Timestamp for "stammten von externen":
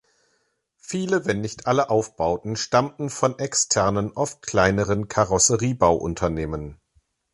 2.55-4.11